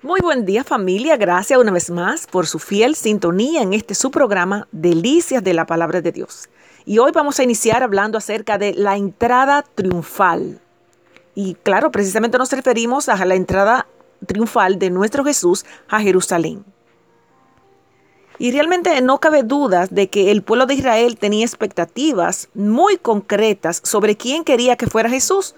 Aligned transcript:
Muy 0.00 0.20
buen 0.20 0.46
día 0.46 0.62
familia, 0.62 1.16
gracias 1.16 1.58
una 1.58 1.72
vez 1.72 1.90
más 1.90 2.28
por 2.28 2.46
su 2.46 2.60
fiel 2.60 2.94
sintonía 2.94 3.62
en 3.62 3.72
este 3.72 3.96
su 3.96 4.12
programa 4.12 4.68
Delicias 4.70 5.42
de 5.42 5.52
la 5.54 5.66
Palabra 5.66 6.00
de 6.00 6.12
Dios. 6.12 6.48
Y 6.86 6.98
hoy 6.98 7.10
vamos 7.10 7.40
a 7.40 7.42
iniciar 7.42 7.82
hablando 7.82 8.16
acerca 8.16 8.58
de 8.58 8.74
la 8.74 8.96
entrada 8.96 9.64
triunfal. 9.74 10.60
Y 11.34 11.54
claro, 11.64 11.90
precisamente 11.90 12.38
nos 12.38 12.52
referimos 12.52 13.08
a 13.08 13.24
la 13.24 13.34
entrada 13.34 13.88
triunfal 14.24 14.78
de 14.78 14.90
nuestro 14.90 15.24
Jesús 15.24 15.66
a 15.88 15.98
Jerusalén. 16.00 16.64
Y 18.38 18.52
realmente 18.52 19.00
no 19.00 19.18
cabe 19.18 19.42
duda 19.42 19.88
de 19.90 20.08
que 20.08 20.30
el 20.30 20.42
pueblo 20.42 20.66
de 20.66 20.74
Israel 20.74 21.18
tenía 21.18 21.44
expectativas 21.44 22.50
muy 22.54 22.98
concretas 22.98 23.80
sobre 23.82 24.16
quién 24.16 24.44
quería 24.44 24.76
que 24.76 24.86
fuera 24.86 25.10
Jesús. 25.10 25.56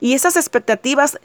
Y 0.00 0.12
esas 0.12 0.36
expectativas 0.36 1.18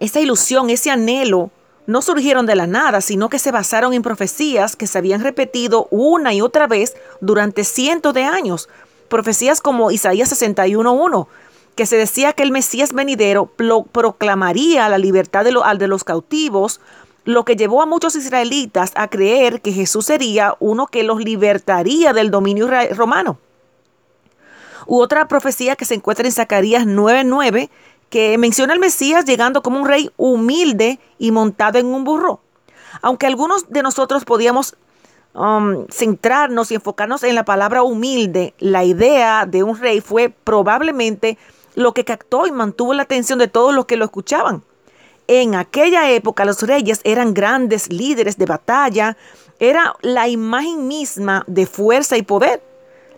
esa 0.00 0.20
ilusión, 0.20 0.70
ese 0.70 0.90
anhelo, 0.90 1.50
no 1.86 2.02
surgieron 2.02 2.46
de 2.46 2.56
la 2.56 2.66
nada, 2.66 3.00
sino 3.00 3.28
que 3.28 3.38
se 3.38 3.52
basaron 3.52 3.94
en 3.94 4.02
profecías 4.02 4.76
que 4.76 4.86
se 4.86 4.98
habían 4.98 5.22
repetido 5.22 5.86
una 5.90 6.34
y 6.34 6.40
otra 6.40 6.66
vez 6.66 6.96
durante 7.20 7.64
cientos 7.64 8.12
de 8.12 8.24
años. 8.24 8.68
Profecías 9.08 9.60
como 9.60 9.92
Isaías 9.92 10.32
61.1, 10.32 11.28
que 11.76 11.86
se 11.86 11.96
decía 11.96 12.32
que 12.32 12.42
el 12.42 12.50
Mesías 12.50 12.92
venidero 12.92 13.46
proclamaría 13.92 14.88
la 14.88 14.98
libertad 14.98 15.44
de, 15.44 15.54
de 15.78 15.86
los 15.86 16.02
cautivos, 16.02 16.80
lo 17.24 17.44
que 17.44 17.56
llevó 17.56 17.82
a 17.82 17.86
muchos 17.86 18.16
israelitas 18.16 18.92
a 18.94 19.08
creer 19.08 19.60
que 19.60 19.72
Jesús 19.72 20.06
sería 20.06 20.56
uno 20.58 20.86
que 20.86 21.02
los 21.04 21.20
libertaría 21.20 22.12
del 22.12 22.30
dominio 22.30 22.68
romano. 22.94 23.38
U 24.86 25.00
otra 25.00 25.26
profecía 25.26 25.74
que 25.74 25.84
se 25.84 25.94
encuentra 25.94 26.26
en 26.26 26.32
Zacarías 26.32 26.86
9:9, 26.86 27.68
que 28.10 28.38
menciona 28.38 28.72
al 28.72 28.78
Mesías 28.78 29.24
llegando 29.24 29.62
como 29.62 29.80
un 29.80 29.86
rey 29.86 30.10
humilde 30.16 31.00
y 31.18 31.30
montado 31.32 31.78
en 31.78 31.86
un 31.86 32.04
burro. 32.04 32.40
Aunque 33.02 33.26
algunos 33.26 33.68
de 33.68 33.82
nosotros 33.82 34.24
podíamos 34.24 34.76
um, 35.34 35.86
centrarnos 35.88 36.70
y 36.70 36.76
enfocarnos 36.76 37.22
en 37.24 37.34
la 37.34 37.44
palabra 37.44 37.82
humilde, 37.82 38.54
la 38.58 38.84
idea 38.84 39.46
de 39.46 39.62
un 39.62 39.78
rey 39.78 40.00
fue 40.00 40.30
probablemente 40.30 41.38
lo 41.74 41.92
que 41.92 42.04
captó 42.04 42.46
y 42.46 42.52
mantuvo 42.52 42.94
la 42.94 43.02
atención 43.02 43.38
de 43.38 43.48
todos 43.48 43.74
los 43.74 43.86
que 43.86 43.96
lo 43.96 44.04
escuchaban. 44.04 44.62
En 45.28 45.54
aquella 45.56 46.10
época 46.10 46.44
los 46.44 46.62
reyes 46.62 47.00
eran 47.04 47.34
grandes 47.34 47.92
líderes 47.92 48.38
de 48.38 48.46
batalla, 48.46 49.16
era 49.58 49.94
la 50.00 50.28
imagen 50.28 50.86
misma 50.86 51.44
de 51.46 51.66
fuerza 51.66 52.16
y 52.16 52.22
poder. 52.22 52.62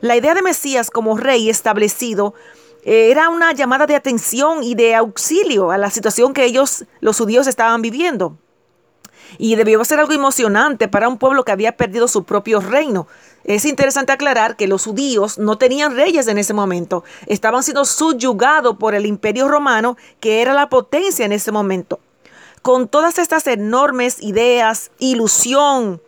La 0.00 0.16
idea 0.16 0.34
de 0.34 0.42
Mesías 0.42 0.90
como 0.90 1.16
rey 1.16 1.50
establecido 1.50 2.34
era 2.84 3.28
una 3.28 3.52
llamada 3.52 3.86
de 3.86 3.96
atención 3.96 4.62
y 4.62 4.74
de 4.74 4.94
auxilio 4.94 5.70
a 5.70 5.78
la 5.78 5.90
situación 5.90 6.32
que 6.32 6.44
ellos, 6.44 6.84
los 7.00 7.18
judíos, 7.18 7.46
estaban 7.46 7.82
viviendo. 7.82 8.36
Y 9.36 9.56
debió 9.56 9.84
ser 9.84 10.00
algo 10.00 10.12
emocionante 10.12 10.88
para 10.88 11.08
un 11.08 11.18
pueblo 11.18 11.44
que 11.44 11.52
había 11.52 11.76
perdido 11.76 12.08
su 12.08 12.24
propio 12.24 12.60
reino. 12.60 13.06
Es 13.44 13.64
interesante 13.64 14.12
aclarar 14.12 14.56
que 14.56 14.68
los 14.68 14.84
judíos 14.84 15.38
no 15.38 15.58
tenían 15.58 15.94
reyes 15.96 16.28
en 16.28 16.38
ese 16.38 16.54
momento. 16.54 17.04
Estaban 17.26 17.62
siendo 17.62 17.84
subyugados 17.84 18.76
por 18.78 18.94
el 18.94 19.06
imperio 19.06 19.48
romano, 19.48 19.96
que 20.20 20.40
era 20.40 20.54
la 20.54 20.68
potencia 20.68 21.26
en 21.26 21.32
ese 21.32 21.52
momento. 21.52 22.00
Con 22.62 22.88
todas 22.88 23.18
estas 23.18 23.46
enormes 23.46 24.22
ideas, 24.22 24.90
ilusión, 24.98 26.00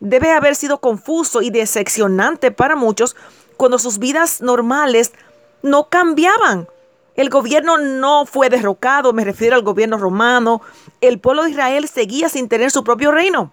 debe 0.00 0.32
haber 0.32 0.54
sido 0.54 0.78
confuso 0.78 1.42
y 1.42 1.50
decepcionante 1.50 2.50
para 2.50 2.76
muchos 2.76 3.16
cuando 3.56 3.78
sus 3.78 3.98
vidas 3.98 4.40
normales 4.40 5.12
no 5.64 5.88
cambiaban. 5.88 6.68
El 7.16 7.30
gobierno 7.30 7.78
no 7.78 8.26
fue 8.26 8.50
derrocado, 8.50 9.12
me 9.12 9.24
refiero 9.24 9.56
al 9.56 9.62
gobierno 9.62 9.96
romano. 9.96 10.60
El 11.00 11.18
pueblo 11.18 11.44
de 11.44 11.50
Israel 11.50 11.88
seguía 11.88 12.28
sin 12.28 12.48
tener 12.48 12.70
su 12.70 12.84
propio 12.84 13.10
reino. 13.10 13.52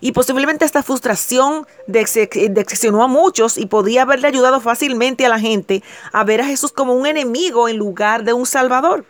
Y 0.00 0.12
posiblemente 0.12 0.64
esta 0.64 0.82
frustración 0.82 1.66
decepcionó 1.86 3.02
a 3.02 3.06
muchos 3.06 3.58
y 3.58 3.66
podía 3.66 4.02
haberle 4.02 4.28
ayudado 4.28 4.60
fácilmente 4.60 5.26
a 5.26 5.28
la 5.28 5.38
gente 5.38 5.82
a 6.12 6.24
ver 6.24 6.40
a 6.40 6.46
Jesús 6.46 6.72
como 6.72 6.94
un 6.94 7.06
enemigo 7.06 7.68
en 7.68 7.76
lugar 7.76 8.24
de 8.24 8.32
un 8.32 8.46
salvador. 8.46 9.04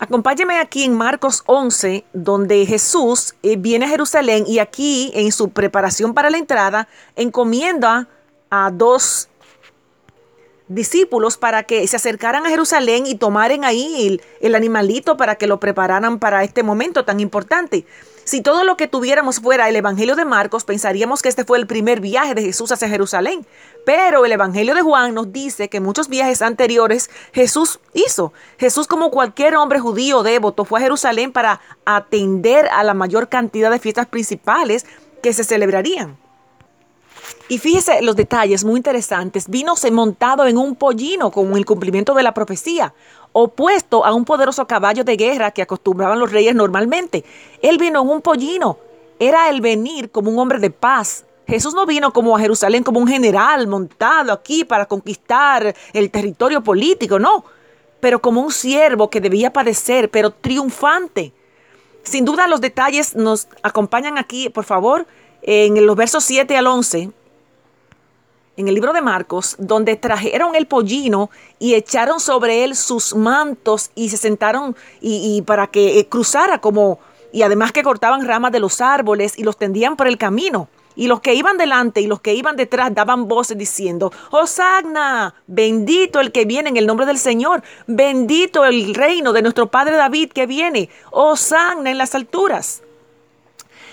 Acompáñeme 0.00 0.58
aquí 0.58 0.84
en 0.84 0.96
Marcos 0.96 1.42
11, 1.46 2.04
donde 2.14 2.66
Jesús 2.66 3.34
eh, 3.42 3.56
viene 3.56 3.84
a 3.84 3.90
Jerusalén 3.90 4.44
y 4.46 4.58
aquí 4.58 5.12
en 5.14 5.30
su 5.30 5.50
preparación 5.50 6.14
para 6.14 6.30
la 6.30 6.38
entrada 6.38 6.88
encomienda 7.16 8.08
a 8.50 8.70
dos 8.72 9.29
discípulos 10.70 11.36
para 11.36 11.64
que 11.64 11.86
se 11.88 11.96
acercaran 11.96 12.46
a 12.46 12.48
Jerusalén 12.48 13.04
y 13.04 13.16
tomaran 13.16 13.64
ahí 13.64 14.20
el, 14.40 14.54
animalito 14.54 15.16
para 15.16 15.34
que 15.34 15.48
lo 15.48 15.58
prepararan 15.58 16.20
para 16.20 16.44
este 16.44 16.62
momento 16.62 17.04
tan 17.04 17.18
importante. 17.18 17.84
Si 18.22 18.40
todo 18.40 18.62
lo 18.62 18.76
que 18.76 18.86
tuviéramos 18.86 19.40
fuera 19.40 19.68
el 19.68 19.74
Evangelio 19.74 20.14
de 20.14 20.24
Marcos, 20.24 20.64
pensaríamos 20.64 21.22
que 21.22 21.28
este 21.28 21.44
fue 21.44 21.58
el 21.58 21.66
primer 21.66 22.00
viaje 22.00 22.34
de 22.34 22.42
Jesús 22.42 22.70
hacia 22.70 22.88
Jerusalén. 22.88 23.44
Pero 23.84 24.24
el 24.24 24.30
Evangelio 24.30 24.76
de 24.76 24.82
Juan 24.82 25.12
nos 25.12 25.32
dice 25.32 25.68
que 25.68 25.80
muchos 25.80 26.08
viajes 26.08 26.40
anteriores 26.40 27.10
Jesús 27.32 27.80
hizo. 27.92 28.32
Jesús, 28.56 28.86
como 28.86 29.10
cualquier 29.10 29.56
hombre 29.56 29.80
judío 29.80 30.22
devoto, 30.22 30.64
fue 30.64 30.78
a 30.78 30.82
Jerusalén 30.82 31.32
para 31.32 31.60
atender 31.84 32.68
a 32.68 32.84
la 32.84 32.94
mayor 32.94 33.28
cantidad 33.28 33.72
de 33.72 33.80
fiestas 33.80 34.06
principales 34.06 34.86
que 35.20 35.32
se 35.32 35.42
celebrarían. 35.42 36.16
Y 37.50 37.58
fíjese 37.58 38.00
los 38.02 38.14
detalles 38.14 38.62
muy 38.62 38.76
interesantes. 38.76 39.48
Vino 39.48 39.74
montado 39.90 40.46
en 40.46 40.56
un 40.56 40.76
pollino 40.76 41.32
con 41.32 41.56
el 41.56 41.66
cumplimiento 41.66 42.14
de 42.14 42.22
la 42.22 42.32
profecía, 42.32 42.94
opuesto 43.32 44.04
a 44.04 44.14
un 44.14 44.24
poderoso 44.24 44.68
caballo 44.68 45.02
de 45.02 45.16
guerra 45.16 45.50
que 45.50 45.60
acostumbraban 45.60 46.20
los 46.20 46.30
reyes 46.30 46.54
normalmente. 46.54 47.24
Él 47.60 47.76
vino 47.76 48.02
en 48.02 48.08
un 48.08 48.22
pollino. 48.22 48.78
Era 49.18 49.48
el 49.48 49.60
venir 49.60 50.12
como 50.12 50.30
un 50.30 50.38
hombre 50.38 50.60
de 50.60 50.70
paz. 50.70 51.24
Jesús 51.48 51.74
no 51.74 51.86
vino 51.86 52.12
como 52.12 52.36
a 52.36 52.40
Jerusalén 52.40 52.84
como 52.84 53.00
un 53.00 53.08
general 53.08 53.66
montado 53.66 54.32
aquí 54.32 54.64
para 54.64 54.86
conquistar 54.86 55.74
el 55.92 56.10
territorio 56.12 56.62
político, 56.62 57.18
no, 57.18 57.44
pero 57.98 58.20
como 58.20 58.42
un 58.42 58.52
siervo 58.52 59.10
que 59.10 59.20
debía 59.20 59.52
padecer, 59.52 60.08
pero 60.08 60.30
triunfante. 60.30 61.32
Sin 62.04 62.24
duda 62.24 62.46
los 62.46 62.60
detalles 62.60 63.16
nos 63.16 63.48
acompañan 63.64 64.18
aquí, 64.18 64.50
por 64.50 64.62
favor, 64.62 65.04
en 65.42 65.84
los 65.84 65.96
versos 65.96 66.22
7 66.22 66.56
al 66.56 66.68
11 66.68 67.10
en 68.60 68.68
el 68.68 68.74
libro 68.74 68.92
de 68.92 69.00
Marcos, 69.00 69.56
donde 69.58 69.96
trajeron 69.96 70.54
el 70.54 70.66
pollino 70.66 71.30
y 71.58 71.74
echaron 71.74 72.20
sobre 72.20 72.62
él 72.64 72.76
sus 72.76 73.14
mantos 73.16 73.90
y 73.94 74.10
se 74.10 74.16
sentaron 74.16 74.76
y, 75.00 75.42
para 75.42 75.66
que 75.66 75.98
eh, 75.98 76.06
cruzara 76.06 76.60
como, 76.60 76.98
y 77.32 77.42
además 77.42 77.72
que 77.72 77.82
cortaban 77.82 78.26
ramas 78.26 78.52
de 78.52 78.60
los 78.60 78.80
árboles 78.80 79.38
y 79.38 79.42
los 79.42 79.56
tendían 79.56 79.96
por 79.96 80.06
el 80.06 80.18
camino. 80.18 80.68
Y 80.96 81.06
los 81.06 81.20
que 81.20 81.34
iban 81.34 81.56
delante 81.56 82.00
y 82.00 82.06
los 82.06 82.20
que 82.20 82.34
iban 82.34 82.56
detrás 82.56 82.94
daban 82.94 83.28
voces 83.28 83.56
diciendo, 83.56 84.12
Hosanna, 84.30 85.34
bendito 85.46 86.20
el 86.20 86.32
que 86.32 86.44
viene 86.44 86.68
en 86.68 86.76
el 86.76 86.86
nombre 86.86 87.06
del 87.06 87.18
Señor, 87.18 87.62
bendito 87.86 88.64
el 88.64 88.94
reino 88.94 89.32
de 89.32 89.40
nuestro 89.40 89.70
Padre 89.70 89.96
David 89.96 90.32
que 90.32 90.46
viene, 90.46 90.90
Hosanna 91.12 91.90
en 91.90 91.98
las 91.98 92.14
alturas. 92.14 92.82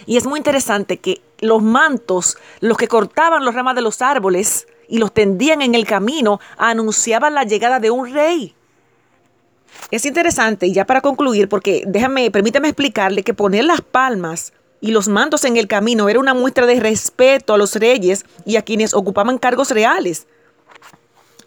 Y 0.06 0.18
es 0.18 0.25
muy 0.25 0.40
interesante 0.40 0.97
que 0.97 1.22
los 1.40 1.62
mantos, 1.62 2.38
los 2.59 2.78
que 2.78 2.88
cortaban 2.88 3.46
los 3.46 3.56
ramas 3.56 3.75
de 3.75 3.81
los 3.81 4.02
árboles 4.02 4.68
y 4.88 5.00
los 5.00 5.13
tendían 5.13 5.62
en 5.62 5.75
el 5.75 5.85
camino, 5.85 6.40
anunciaban 6.58 7.34
la 7.34 7.44
llegada 7.44 7.80
de 7.80 7.91
un 7.91 8.13
rey. 8.13 8.56
Es 9.91 10.06
interesante, 10.06 10.68
y 10.68 10.74
ya 10.74 10.86
para 10.86 11.02
concluir, 11.02 11.50
porque 11.50 11.84
déjame, 11.86 12.31
permítame 12.31 12.69
explicarle 12.69 13.24
que 13.24 13.34
poner 13.34 13.66
las 13.66 13.81
palmas 13.81 14.53
y 14.81 14.91
los 14.91 15.07
mantos 15.07 15.44
en 15.46 15.57
el 15.57 15.68
camino 15.68 16.09
era 16.09 16.19
una 16.19 16.34
muestra 16.34 16.66
de 16.66 16.80
respeto 16.80 17.53
a 17.53 17.57
los 17.57 17.75
reyes 17.75 18.25
y 18.46 18.57
a 18.57 18.62
quienes 18.62 18.94
ocupaban 18.94 19.38
cargos 19.38 19.72
reales. 19.72 20.28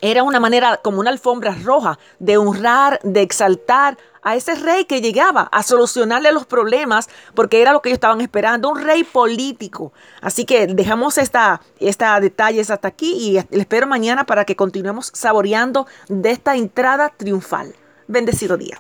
Era 0.01 0.23
una 0.23 0.41
manera 0.41 0.79
como 0.79 1.01
una 1.01 1.11
alfombra 1.11 1.55
roja 1.63 1.99
de 2.19 2.37
honrar, 2.37 3.01
de 3.03 3.23
exaltar 3.23 3.99
a 4.23 4.37
ese 4.37 4.55
rey 4.55 4.85
que 4.85 5.01
llegaba 5.01 5.43
a 5.53 5.63
solucionarle 5.63 6.33
los 6.33 6.47
problemas 6.47 7.09
porque 7.35 7.63
era 7.63 7.73
lo 7.73 7.83
que 7.83 7.89
ellos 7.91 7.97
estaban 7.97 8.21
esperando, 8.21 8.69
un 8.71 8.81
rey 8.81 9.05
político. 9.05 9.93
Así 10.21 10.45
que 10.45 10.67
dejamos 10.67 11.19
esta, 11.19 11.61
esta 11.79 12.21
detalles 12.21 12.71
hasta 12.71 12.89
aquí 12.89 13.13
y 13.13 13.33
les 13.35 13.61
espero 13.61 13.87
mañana 13.87 14.25
para 14.25 14.45
que 14.45 14.57
continuemos 14.57 15.11
saboreando 15.15 15.87
de 16.09 16.31
esta 16.31 16.57
entrada 16.57 17.13
triunfal. 17.17 17.75
Bendecido 18.09 18.57
día. 18.57 18.79